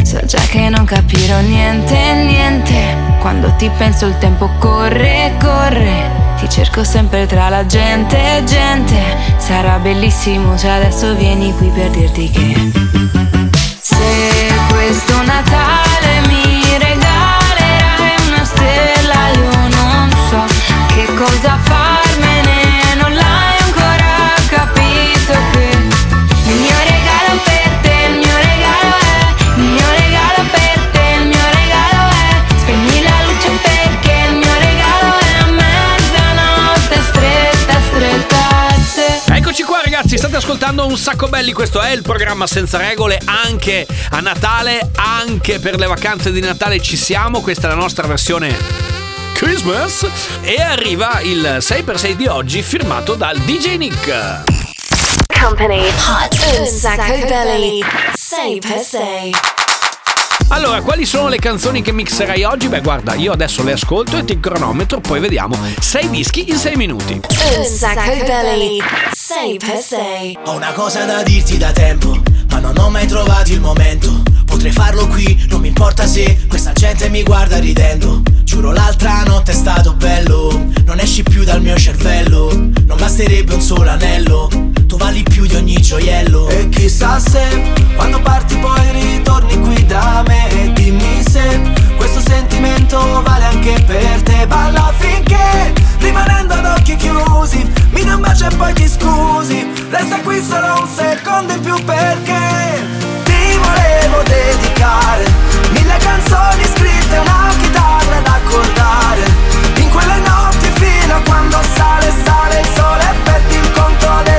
So 0.03 0.19
già 0.25 0.41
che 0.49 0.71
non 0.71 0.87
capirò 0.87 1.41
niente, 1.41 1.95
niente. 1.95 2.97
Quando 3.21 3.53
ti 3.59 3.71
penso 3.77 4.07
il 4.07 4.17
tempo 4.17 4.49
corre, 4.59 5.35
corre. 5.39 6.11
Ti 6.39 6.49
cerco 6.49 6.85
sempre 6.85 7.27
tra 7.27 7.51
la 7.51 7.67
gente, 7.67 8.43
gente. 8.47 8.97
Sarà 9.37 9.77
bellissimo, 9.77 10.57
cioè 10.57 10.71
adesso 10.71 11.15
vieni 11.17 11.55
qui 11.59 11.69
per 11.69 11.91
dirti 11.91 12.31
che. 12.31 12.73
Se 13.83 14.53
questo 14.71 15.23
Natale 15.23 16.27
mi 16.29 16.63
regalerai 16.79 18.15
una 18.27 18.45
stella, 18.45 19.29
io 19.35 19.69
non 19.69 20.11
so 20.31 20.45
che 20.95 21.05
cosa 21.15 21.59
farmene, 21.59 21.80
ragazzi, 40.11 40.17
state 40.17 40.37
ascoltando 40.37 40.87
un 40.87 40.97
sacco 40.97 41.29
belli, 41.29 41.53
questo 41.53 41.81
è 41.81 41.91
il 41.93 42.03
programma 42.03 42.47
senza 42.47 42.79
regole, 42.79 43.21
anche 43.25 43.87
a 44.11 44.21
Natale, 44.21 44.91
anche 44.97 45.61
per 45.61 45.79
le 45.79 45.87
vacanze 45.87 46.33
di 46.33 46.41
Natale 46.41 46.81
ci 46.81 46.97
siamo, 46.97 47.41
questa 47.41 47.67
è 47.67 47.71
la 47.71 47.77
nostra 47.77 48.07
versione 48.07 48.57
Christmas 49.35 50.07
e 50.41 50.61
arriva 50.61 51.21
il 51.21 51.59
6x6 51.61 52.13
di 52.13 52.27
oggi 52.27 52.63
firmato 52.63 53.15
dal 53.15 53.39
DJ 53.39 53.77
Nick. 53.77 54.43
Company. 55.41 55.87
Hot 55.87 56.59
Un 56.59 56.67
Sacco 56.67 57.27
per 58.61 58.81
se 58.81 59.60
Allora, 60.53 60.83
quali 60.83 61.07
sono 61.07 61.29
le 61.29 61.39
canzoni 61.39 61.81
che 61.81 61.93
mixerai 61.93 62.43
oggi? 62.43 62.67
Beh, 62.67 62.81
guarda, 62.81 63.15
io 63.15 63.31
adesso 63.31 63.63
le 63.63 63.73
ascolto 63.73 64.17
e 64.17 64.25
ti 64.25 64.41
cronometro, 64.41 65.01
poi 65.01 65.21
vediamo. 65.21 65.57
6 65.79 66.11
dischi 66.11 66.51
in 66.51 66.57
6 66.57 66.75
minuti. 66.75 67.21
Un 67.57 67.65
Sacco 67.65 68.17
Belly 68.25 68.79
Say 69.13 69.59
per 69.59 69.77
se 69.77 70.37
Ho 70.45 70.53
una 70.57 70.73
cosa 70.73 71.05
da 71.05 71.23
dirti 71.23 71.57
da 71.57 71.71
tempo, 71.71 72.21
ma 72.51 72.59
non 72.59 72.77
ho 72.79 72.91
mai 72.91 73.07
trovato 73.07 73.53
il 73.53 73.61
momento. 73.61 74.23
Potrei 74.51 74.73
farlo 74.73 75.07
qui, 75.07 75.47
non 75.49 75.61
mi 75.61 75.69
importa 75.69 76.07
se 76.09 76.37
questa 76.49 76.73
gente 76.73 77.09
mi 77.09 77.23
guarda 77.23 77.59
ridendo. 77.59 78.21
Giuro 78.43 78.73
l'altra 78.73 79.23
notte 79.23 79.53
è 79.53 79.55
stato 79.55 79.95
bello, 79.95 80.71
non 80.85 80.99
esci 80.99 81.23
più 81.23 81.45
dal 81.45 81.63
mio 81.63 81.79
cervello. 81.79 82.53
Non 82.53 82.97
basterebbe 82.99 83.55
un 83.55 83.61
solo 83.61 83.89
anello, 83.89 84.51
tu 84.87 84.97
vali 84.97 85.23
più 85.23 85.47
di 85.47 85.55
ogni 85.55 85.81
gioiello. 85.81 86.49
E 86.49 86.69
chissà 86.69 87.21
se 87.21 87.73
quando 87.95 88.21
parti 88.21 88.57
poi 88.57 88.91
ritorni 88.91 89.57
qui 89.61 89.87
da 89.87 90.25
me 90.27 90.51
e 90.51 90.73
dimmi 90.73 91.23
se 91.27 91.61
questo 91.97 92.21
sentimento 92.21 93.23
vale 93.23 93.45
anche 93.45 93.81
per 93.87 94.21
te. 94.23 94.47
Balla 94.49 94.93
finché 94.99 95.73
rimanendo 96.01 96.55
ad 96.55 96.65
occhi 96.67 96.97
chiusi, 96.97 97.65
mi 97.93 98.03
dai 98.03 98.15
un 98.15 98.21
bacio 98.21 98.47
e 98.47 98.57
poi 98.57 98.75
ti 98.75 98.89
scusi. 98.89 99.65
Resta 99.91 100.21
qui 100.23 100.43
solo 100.43 100.83
un 100.83 100.89
secondo 100.89 101.53
in 101.53 101.61
più 101.61 101.85
perché 101.85 103.10
volevo 104.11 104.23
dedicare 104.25 105.25
mille 105.71 105.97
canzoni 105.99 106.65
scritte, 106.65 107.19
una 107.19 107.49
chitarra 107.59 108.21
da 108.21 108.35
accordare. 108.35 109.25
In 109.77 109.89
quelle 109.91 110.19
notti 110.19 110.71
fino 110.75 111.15
a 111.15 111.21
quando 111.21 111.59
sale, 111.75 112.13
sale 112.25 112.61
il 112.61 112.67
sole 112.75 113.03
e 113.03 113.15
perdi 113.23 113.55
il 113.55 113.71
conto 113.71 114.30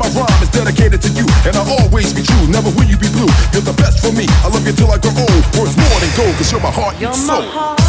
my 0.00 0.08
rhyme 0.16 0.42
is 0.42 0.48
dedicated 0.48 1.02
to 1.02 1.10
you. 1.12 1.28
And 1.44 1.54
I'll 1.54 1.84
always 1.84 2.14
be 2.14 2.22
true, 2.22 2.48
never 2.48 2.70
will 2.72 2.88
you 2.88 2.96
be 2.96 3.12
blue. 3.12 3.28
You're 3.52 3.68
the 3.68 3.76
best 3.76 4.00
for 4.00 4.12
me, 4.12 4.24
I 4.40 4.48
love 4.48 4.66
you 4.66 4.72
till 4.72 4.90
I 4.90 4.96
grow 4.96 5.12
old. 5.12 5.44
Worth 5.60 5.76
more 5.76 5.98
than 6.00 6.10
gold 6.16 6.34
cause 6.40 6.50
you're 6.50 6.64
my 6.64 6.72
heart 6.72 6.96
and 6.96 7.14
soul. 7.14 7.79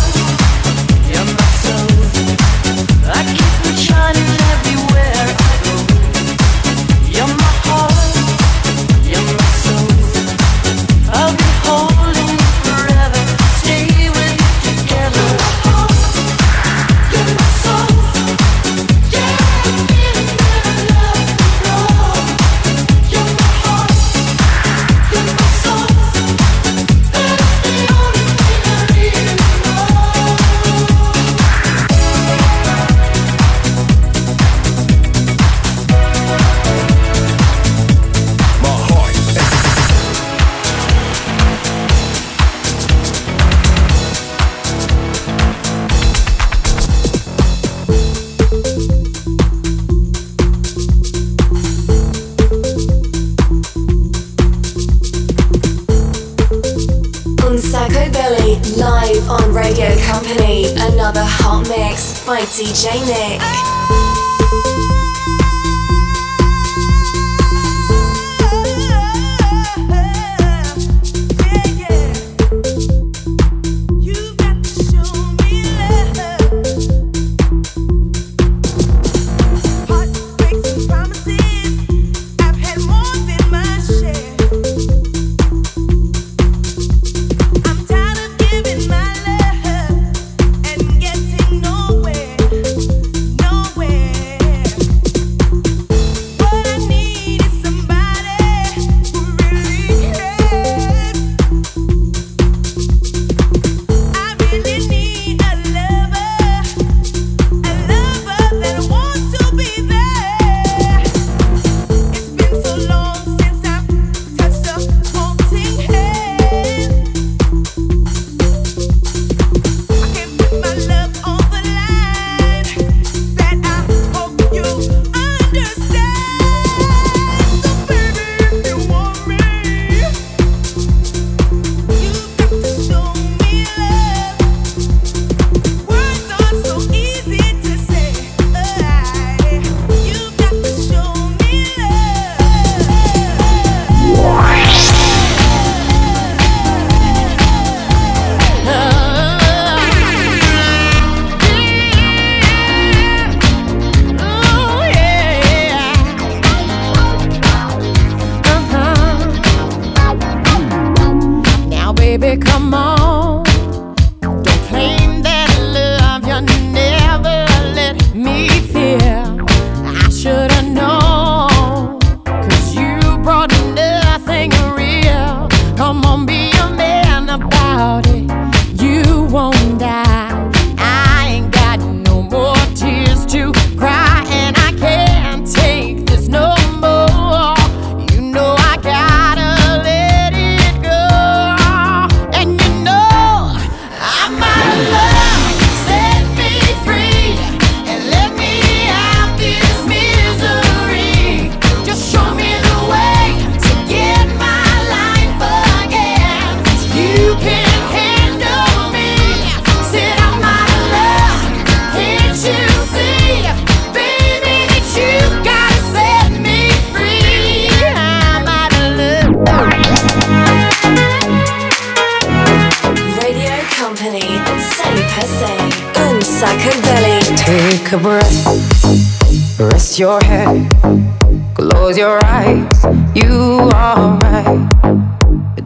DJ 62.62 63.02
Nick 63.08 63.71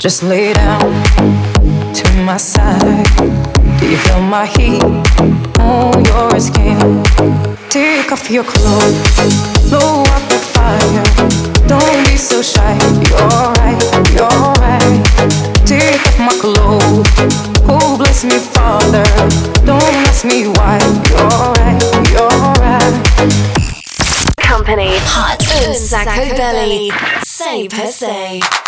Just 0.05 0.21
lay 0.21 0.53
down 0.53 1.03
to 1.95 2.05
my 2.21 2.37
side. 2.37 3.07
Do 3.79 3.89
you 3.89 3.97
feel 3.97 4.21
my 4.21 4.45
heat 4.45 4.83
on 5.57 6.05
your 6.05 6.39
skin? 6.39 7.03
Take 7.71 8.11
off 8.11 8.29
your 8.29 8.43
clothes, 8.43 9.01
blow 9.67 10.03
up 10.03 10.23
the 10.29 10.37
fire. 10.53 11.03
Don't 11.67 12.05
be 12.05 12.17
so 12.17 12.43
shy. 12.43 12.77
You're 13.01 13.49
right, 13.57 13.81
you're 14.13 14.53
right. 14.61 15.01
Take 15.65 16.05
off 16.05 16.19
my 16.19 16.37
clothes. 16.39 17.09
Oh, 17.67 17.97
bless 17.97 18.23
me, 18.23 18.37
Father. 18.37 19.05
Don't 19.65 19.91
ask 20.05 20.23
me 20.23 20.45
why. 20.49 20.77
You're 21.09 21.49
right, 21.57 21.81
you're 22.13 22.53
right. 22.61 22.95
Company. 24.37 24.99
Hot. 25.17 25.41
Un 25.65 25.73
sacco 25.73 26.35
belly. 26.37 26.91
Say 27.23 27.67
per 27.67 27.87
se. 27.87 28.64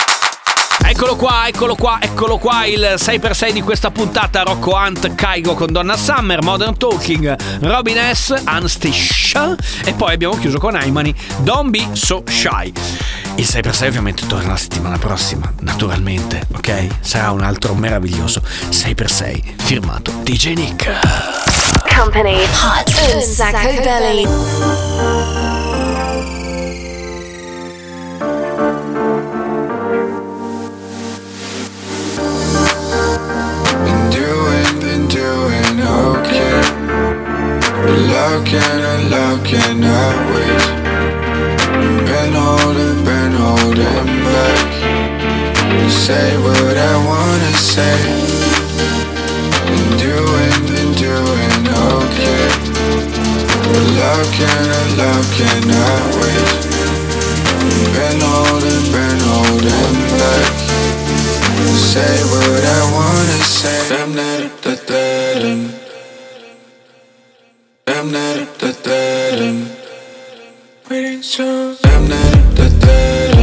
Eccolo 0.89 1.15
qua, 1.17 1.47
eccolo 1.47 1.75
qua, 1.75 1.99
eccolo 2.01 2.37
qua 2.37 2.65
il 2.65 2.95
6x6 2.97 3.51
di 3.51 3.61
questa 3.61 3.91
puntata 3.91 4.43
Rocco 4.43 4.73
Hunt, 4.73 5.13
Kaigo 5.15 5.53
con 5.53 5.71
Donna 5.71 5.97
Summer, 5.97 6.41
Modern 6.41 6.77
Talking, 6.77 7.35
Robin 7.59 7.97
S, 8.13 8.33
Anstish 8.45 9.33
e 9.83 9.93
poi 9.93 10.13
abbiamo 10.13 10.37
chiuso 10.37 10.57
con 10.57 10.75
Aimani, 10.75 11.13
Don't 11.39 11.69
Be 11.69 11.89
So 11.91 12.23
Shy. 12.25 12.71
Il 13.35 13.43
6x6 13.43 13.87
ovviamente 13.87 14.25
torna 14.25 14.51
la 14.51 14.57
settimana 14.57 14.97
prossima, 14.97 15.51
naturalmente, 15.59 16.47
ok? 16.55 16.87
Sarà 17.01 17.31
un 17.31 17.41
altro 17.41 17.75
meraviglioso 17.75 18.41
6x6 18.69 19.55
firmato 19.57 20.11
DJ 20.23 20.53
Nick. 20.53 20.89
Company. 21.95 22.41
Hot. 22.43 23.13
Un 23.13 23.21
sacco 23.21 23.73
belly. 23.81 25.56
Been 38.37 38.45
looking 38.45 38.83
and 38.93 39.09
looking 39.09 39.83
at 39.83 40.17
ways. 40.31 40.65
Been 42.05 42.33
holding, 42.37 43.03
been 43.03 43.31
holding 43.33 44.05
back. 44.29 44.69
To 45.71 45.89
say 45.89 46.37
what 46.37 46.77
I 46.77 46.95
wanna 47.09 47.53
say. 47.57 47.97
Been 49.65 49.89
doing, 49.97 50.53
been 50.69 50.91
doing 50.93 51.65
okay. 51.89 52.45
Been 53.65 53.89
looking 54.05 54.65
and 54.77 54.91
looking 55.01 55.65
at 55.73 56.03
ways. 56.21 56.53
Been 57.95 58.21
holding, 58.21 58.85
been 58.93 59.19
holding 59.33 59.95
back. 60.21 60.53
Say 61.73 62.15
what 62.29 62.63
I 62.63 62.81
wanna 62.93 63.39
say. 63.43 63.77
Damn 68.09 68.13
that 68.13 68.59
da 68.59 68.71
da 68.71 69.35
dum. 69.35 69.35
Damn 69.35 69.35
that 69.35 69.35
da 69.35 69.35
da 69.35 69.35
dum. 69.35 69.69
Waiting 70.89 71.21
so. 71.21 71.75
Damn 71.83 72.07
that 72.07 72.55
da 72.55 72.69
da 72.69 73.31
dum. 73.31 73.36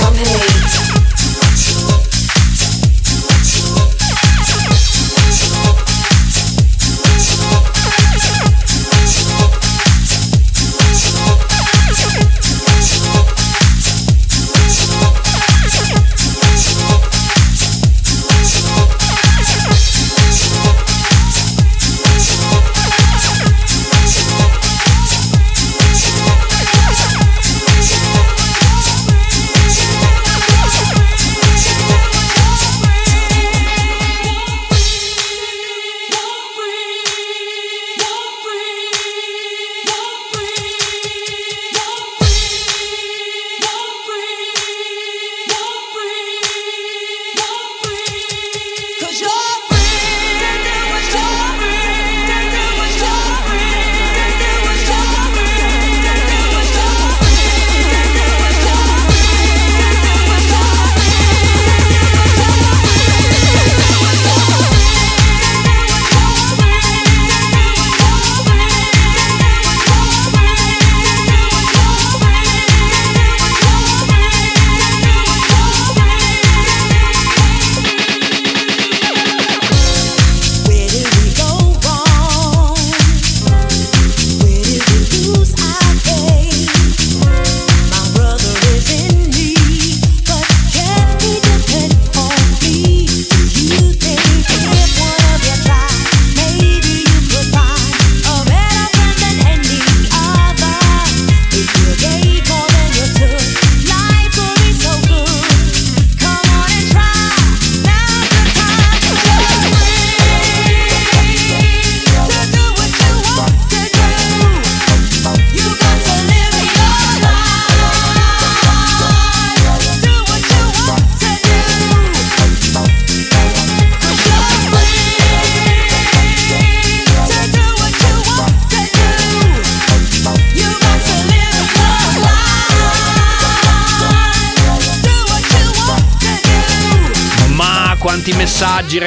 company 0.00 0.49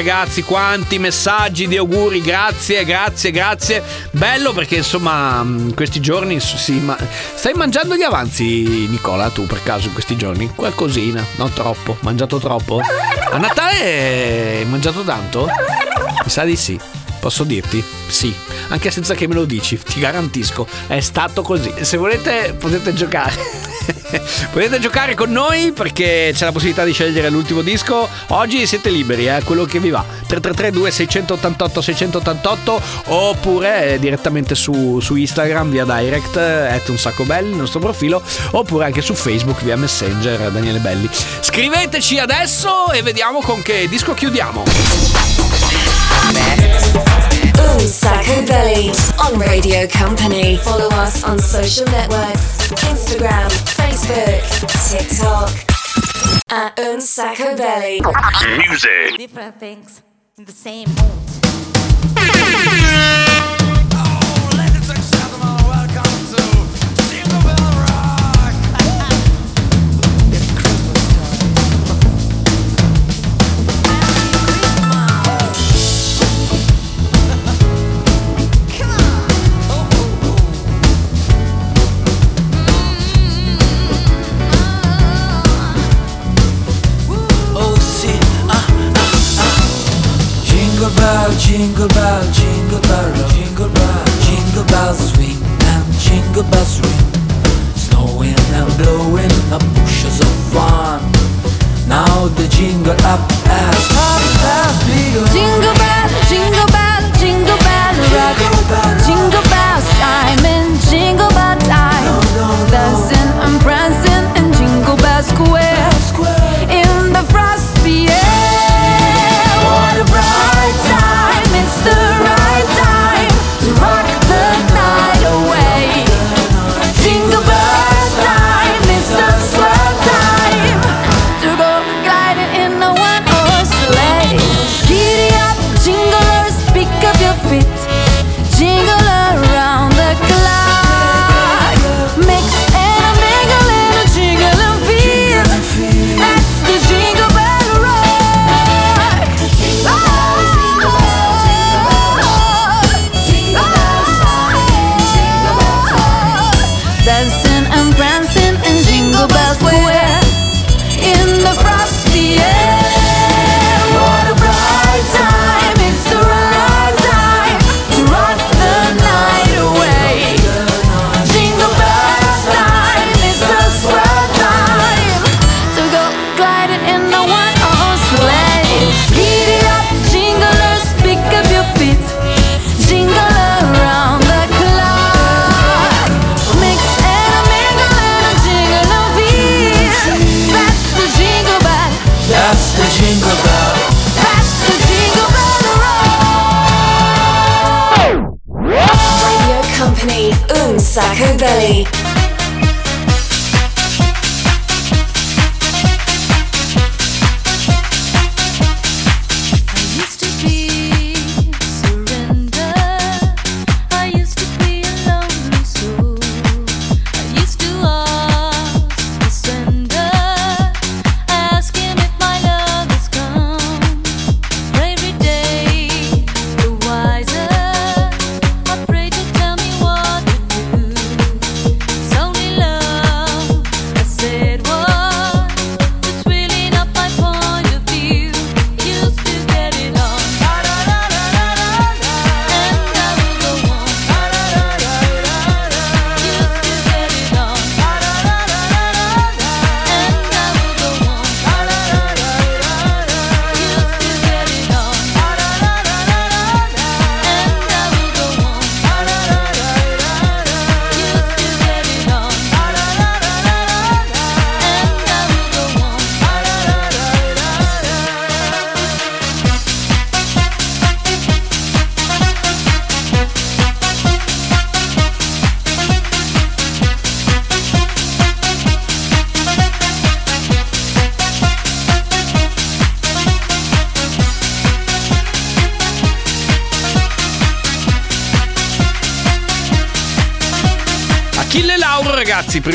ragazzi, 0.04 0.44
quanti 0.44 1.00
messaggi 1.00 1.66
di 1.66 1.78
auguri, 1.78 2.20
grazie, 2.20 2.84
grazie, 2.84 3.32
grazie. 3.32 3.82
Bello 4.12 4.52
perché 4.52 4.76
insomma, 4.76 5.40
in 5.46 5.72
questi 5.74 6.02
giorni 6.02 6.42
si 6.42 6.74
ma- 6.74 6.98
stai 7.36 7.54
mangiando 7.54 7.96
gli 7.96 8.02
avanzi, 8.02 8.86
Nicola, 8.90 9.30
tu 9.30 9.46
per 9.46 9.64
caso 9.64 9.88
in 9.88 9.94
questi 9.94 10.18
giorni? 10.18 10.52
Qualcosina, 10.54 11.26
non 11.38 11.54
troppo, 11.54 11.96
mangiato 12.02 12.38
troppo? 12.38 12.82
A 13.32 13.38
Natale 13.38 14.58
hai 14.58 14.66
mangiato 14.66 15.04
tanto? 15.04 15.48
Mi 16.22 16.30
sa 16.30 16.44
di 16.44 16.58
sì. 16.58 16.78
Posso 17.22 17.46
dirti? 17.46 17.82
Sì, 18.08 18.36
anche 18.68 18.92
senza 18.92 19.14
che 19.14 19.26
me 19.30 19.36
lo 19.36 19.46
dici, 19.46 19.80
ti 19.82 20.02
garantisco, 20.02 20.68
è 20.88 21.00
stato 21.00 21.44
così. 21.44 21.74
Se 21.80 21.96
volete 21.96 22.54
potete 22.60 22.94
giocare. 22.94 23.72
Potete 24.52 24.80
giocare 24.80 25.16
con 25.16 25.32
noi 25.32 25.72
perché 25.72 26.32
c'è 26.34 26.46
la 26.46 26.52
possibilità 26.52 26.84
di 26.84 26.94
scegliere 26.94 27.30
l'ultimo 27.30 27.62
disco. 27.62 28.08
Oggi 28.28 28.66
siete 28.66 28.90
liberi, 28.90 29.28
eh, 29.28 29.42
quello 29.44 29.66
che 29.66 29.80
vi 29.80 29.90
va. 29.90 30.04
3332 30.28 30.92
688 30.92 31.82
688 31.82 32.82
oppure 33.06 33.94
eh, 33.94 34.00
direttamente 34.00 34.56
su, 34.56 35.00
su 35.00 35.16
Instagram 35.16 35.70
via 35.70 35.86
direct, 35.86 36.38
eh, 36.38 36.82
un 36.88 36.98
sacco 36.98 37.24
belli, 37.24 37.52
il 37.52 37.58
nostro 37.58 37.80
profilo, 37.80 38.22
oppure 38.52 38.86
anche 38.86 39.02
su 39.02 39.14
Facebook 39.14 39.64
via 39.64 39.76
Messenger 39.76 40.52
Daniele 40.52 40.80
Belli. 40.80 41.10
Scriveteci 41.40 42.20
adesso 42.20 42.92
e 42.92 43.02
vediamo 43.02 43.42
con 43.42 43.62
che 43.62 43.88
disco 43.90 44.14
chiudiamo. 44.14 44.64
Un 47.84 47.90
Sacco 47.90 48.42
Belly 48.44 48.92
on 49.18 49.40
Radio 49.40 49.88
Company. 49.88 50.58
Follow 50.58 50.90
us 50.94 51.24
on 51.24 51.40
social 51.40 51.86
networks 51.88 52.54
Instagram, 52.90 53.50
Facebook, 54.04 54.74
TikTok. 54.90 55.52
At 56.50 56.78
Un 56.80 57.00
Sacco 57.00 57.56
Belly. 57.56 58.02
Music. 58.58 59.18
Different 59.18 59.60
things 59.60 60.02
in 60.38 60.46
the 60.46 60.52
same 60.52 60.90
mood. 60.90 61.00
Jingle 91.54 91.88
bell, 91.90 92.24
jingle 92.34 92.82
bell, 92.82 93.30
jingle 93.30 93.70
bell, 93.70 94.06
jingle 94.26 94.66
bell 94.74 94.94
swing 94.96 95.38
and 95.70 95.86
jingle 96.02 96.42
bells 96.50 96.82
ring. 96.82 97.06
Snowing 97.76 98.34
and 98.58 98.70
blowing 98.82 99.32
up 99.54 99.62
bushes 99.76 100.20
of 100.20 100.34
fun. 100.52 101.00
Now 101.88 102.28
the 102.38 102.48
jingle 102.48 102.98
up 103.06 103.22
as 103.46 103.82
up 103.94 104.24
as 104.58 104.76
begun. 104.90 105.30
Jingle 105.30 105.73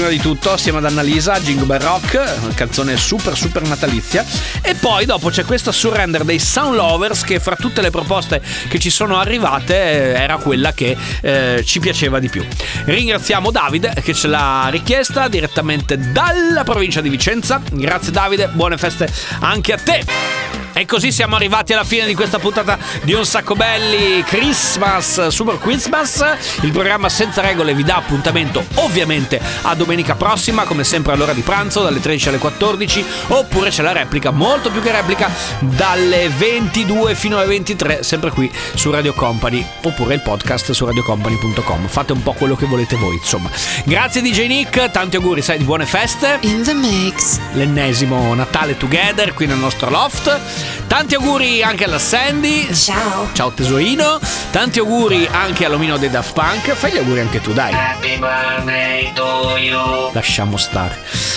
prima 0.09 0.11
di 0.11 0.19
tutto, 0.19 0.53
assieme 0.53 0.79
ad 0.79 0.87
Annalisa, 0.87 1.39
Jingle 1.41 1.67
Bell 1.67 1.81
Rock, 1.81 2.55
canzone 2.55 2.97
super 2.97 3.37
super 3.37 3.63
natalizia. 3.63 4.25
E 4.63 4.75
poi 4.75 5.05
dopo 5.05 5.29
c'è 5.29 5.45
questa 5.45 5.71
surrender 5.71 6.25
dei 6.25 6.39
Sound 6.39 6.77
Lovers 6.77 7.23
che 7.23 7.39
fra 7.41 7.57
tutte 7.57 7.83
le 7.83 7.91
proposte 7.91 8.41
che 8.69 8.79
ci 8.79 8.91
sono 8.91 9.19
arrivate 9.19 9.75
eh, 9.75 10.21
era 10.21 10.37
quella 10.37 10.73
che 10.73 10.97
eh, 11.21 11.63
ci 11.65 11.79
piaceva 11.79 12.19
di 12.19 12.29
più. 12.29 12.47
Ringraziamo 12.85 13.51
Davide 13.51 13.95
che 14.03 14.15
ce 14.15 14.29
l'ha 14.29 14.69
richiesta 14.71 15.29
direttamente 15.29 15.99
dalla 15.99 16.65
provincia 16.65 17.01
di 17.01 17.09
Vicenza. 17.11 17.61
Grazie 17.71 18.13
Davide, 18.13 18.49
buone 18.49 18.79
feste 18.79 19.13
anche 19.41 19.73
a 19.73 19.79
te. 19.79 20.38
E 20.79 20.87
così 20.87 21.11
siamo 21.11 21.35
arrivati 21.35 21.72
alla 21.72 21.83
fine 21.83 22.07
di 22.07 22.14
questa 22.14 22.39
puntata 22.39 22.79
di 23.03 23.12
Un 23.12 23.26
Sacco 23.26 23.57
Belli 23.57 24.22
Christmas, 24.22 25.26
Super 25.26 25.59
Christmas. 25.59 26.24
Il 26.61 26.70
programma 26.70 27.09
senza 27.09 27.41
regole 27.41 27.74
vi 27.74 27.83
dà 27.83 27.97
appuntamento 27.97 28.64
ovviamente 28.74 29.41
a 29.62 29.74
domenica 29.74 30.14
prossima, 30.14 30.66
come 30.66 30.85
sempre 30.85 31.14
all'ora 31.14 31.33
di 31.33 31.41
pranzo, 31.41 31.83
dalle 31.83 31.99
13 31.99 32.29
alle 32.29 32.39
14, 32.39 33.05
oppure 33.26 33.70
c'è 33.70 33.83
la 33.83 33.91
replica, 33.91 34.31
molto 34.31 34.70
più 34.70 34.81
che 34.81 34.93
replica, 34.93 35.29
dalle 35.59 36.29
22 36.29 37.16
fino 37.16 37.39
alle 37.39 37.47
23, 37.47 38.05
sempre 38.05 38.31
qui 38.31 38.49
su 38.74 38.93
Radio 38.93 39.14
Company, 39.14 39.66
oppure 39.83 40.14
il 40.14 40.20
podcast 40.20 40.70
su 40.70 40.85
radiocompany.com. 40.85 41.89
Fate 41.89 42.12
un 42.12 42.22
po' 42.22 42.35
quello 42.35 42.55
che 42.55 42.66
volete 42.66 42.95
voi, 42.95 43.16
insomma. 43.16 43.51
Grazie 43.83 44.22
DJ 44.22 44.47
Nick, 44.47 44.93
tanti 44.93 45.16
auguri, 45.16 45.43
sai, 45.43 45.59
di 45.59 45.64
buone 45.64 45.87
feste. 45.87 46.39
In 46.43 46.62
the 46.62 46.72
mix. 46.72 47.41
L'ennesimo 47.55 48.33
Natale 48.35 48.76
together 48.76 49.35
qui 49.35 49.47
nel 49.47 49.59
nostro 49.59 49.91
loft. 49.91 50.66
Tanti 50.87 51.14
auguri 51.14 51.62
anche 51.62 51.85
alla 51.85 51.99
Sandy. 51.99 52.73
Ciao. 52.75 53.29
Ciao 53.33 53.51
tesorino. 53.51 54.19
Tanti 54.51 54.79
auguri 54.79 55.29
anche 55.31 55.64
all'omino 55.64 55.97
dei 55.97 56.11
Daft 56.11 56.33
Punk. 56.33 56.73
Fai 56.73 56.93
gli 56.93 56.99
auguri 56.99 57.21
anche 57.21 57.41
tu, 57.41 57.53
dai. 57.53 57.73
Happy 57.73 58.19
birthday 58.19 59.12
to 59.12 59.57
you. 59.57 60.11
Lasciamo 60.12 60.57
stare. 60.57 61.37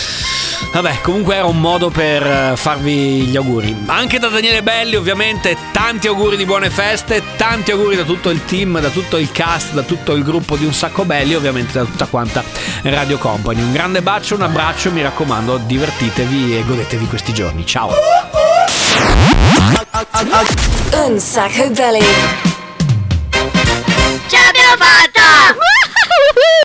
Vabbè, 0.74 1.02
comunque 1.02 1.36
era 1.36 1.46
un 1.46 1.60
modo 1.60 1.90
per 1.90 2.26
eh, 2.26 2.54
farvi 2.56 3.24
gli 3.24 3.36
auguri. 3.36 3.84
Anche 3.88 4.20
da 4.20 4.30
Daniele 4.30 4.64
Belli, 4.64 4.96
ovviamente, 4.96 5.58
tanti 5.74 6.08
auguri 6.08 6.38
di 6.38 6.46
buone 6.46 6.70
feste, 6.70 7.22
tanti 7.36 7.72
auguri 7.72 7.98
da 7.98 8.04
tutto 8.04 8.30
il 8.30 8.46
team, 8.46 8.80
da 8.80 8.88
tutto 8.88 9.18
il 9.18 9.32
cast, 9.34 9.74
da 9.74 9.82
tutto 9.82 10.14
il 10.14 10.24
gruppo 10.24 10.56
di 10.56 10.64
Un 10.64 10.74
Sacco 10.74 11.04
Belli, 11.04 11.36
ovviamente 11.36 11.74
da 11.74 11.84
tutta 11.84 12.06
quanta 12.06 12.42
Radio 12.84 13.18
Company. 13.18 13.62
Un 13.62 13.74
grande 13.74 14.02
bacio, 14.02 14.36
un 14.36 14.44
abbraccio, 14.44 14.92
mi 14.92 15.02
raccomando, 15.02 15.58
divertitevi 15.58 16.58
e 16.58 16.64
godetevi 16.64 17.06
questi 17.06 17.34
giorni. 17.34 17.66
Ciao! 17.66 17.90
Un 20.94 21.20
Sacco 21.20 21.70
Belly. 21.70 22.51